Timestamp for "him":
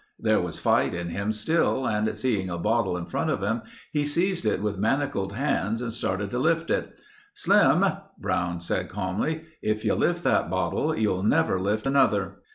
1.09-1.31, 3.43-3.61